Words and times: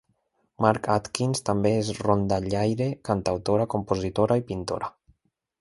Mark 0.65 0.87
Atkins 0.93 1.45
també 1.49 1.73
és 1.81 1.91
rondallaire, 2.07 2.87
cantautora, 3.11 3.71
compositora 3.75 4.39
i 4.43 4.49
pintora. 4.53 4.95